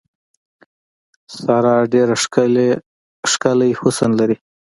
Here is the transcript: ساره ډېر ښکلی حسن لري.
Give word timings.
ساره 1.37 1.75
ډېر 1.93 2.07
ښکلی 2.21 3.71
حسن 3.81 4.11
لري. 4.19 4.37